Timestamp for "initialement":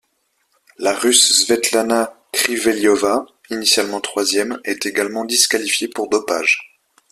3.51-4.01